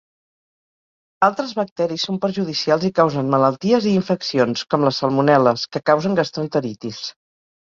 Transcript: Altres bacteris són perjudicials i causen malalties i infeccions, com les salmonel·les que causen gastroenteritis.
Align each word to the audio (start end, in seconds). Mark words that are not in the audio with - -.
Altres 1.27 1.51
bacteris 1.59 2.05
són 2.09 2.17
perjudicials 2.23 2.87
i 2.89 2.91
causen 3.01 3.29
malalties 3.35 3.89
i 3.91 3.93
infeccions, 3.99 4.65
com 4.73 4.87
les 4.89 5.03
salmonel·les 5.03 5.69
que 5.77 5.83
causen 5.93 6.19
gastroenteritis. 6.23 7.05